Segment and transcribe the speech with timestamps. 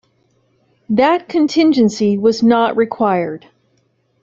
[0.89, 3.45] That contingency was not required.